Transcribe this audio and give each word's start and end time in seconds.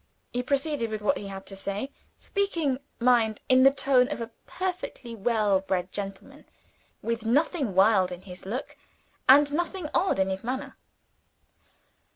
He 0.33 0.41
proceeded 0.41 0.89
with 0.89 1.03
what 1.03 1.19
he 1.19 1.27
had 1.27 1.45
to 1.45 1.55
say 1.55 1.91
speaking, 2.17 2.79
mind, 2.99 3.39
in 3.49 3.61
the 3.61 3.69
tone 3.69 4.07
of 4.11 4.19
a 4.19 4.31
perfectly 4.47 5.13
well 5.15 5.59
bred 5.61 5.95
man; 6.23 6.45
with 7.03 7.23
nothing 7.23 7.75
wild 7.75 8.11
in 8.11 8.23
his 8.23 8.43
look, 8.43 8.75
and 9.29 9.53
nothing 9.53 9.89
odd 9.93 10.17
in 10.17 10.31
his 10.31 10.43
manner. 10.43 10.75